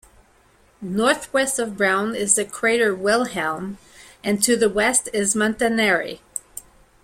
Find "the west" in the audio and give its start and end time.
4.57-5.09